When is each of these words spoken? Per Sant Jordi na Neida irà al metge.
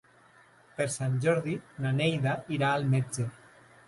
Per 0.77 0.85
Sant 0.93 1.17
Jordi 1.25 1.53
na 1.85 1.91
Neida 1.97 2.33
irà 2.57 2.73
al 2.79 2.89
metge. 2.95 3.27